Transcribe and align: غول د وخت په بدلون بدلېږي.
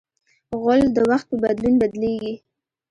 غول 0.59 0.81
د 0.95 0.97
وخت 1.09 1.25
په 1.31 1.35
بدلون 1.43 1.73
بدلېږي. 1.81 2.33